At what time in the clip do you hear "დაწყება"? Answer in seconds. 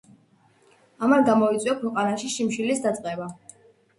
2.87-3.29